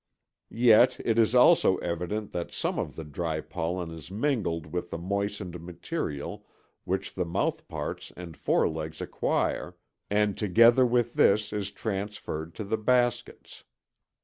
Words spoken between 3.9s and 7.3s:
is mingled with the moistened material which the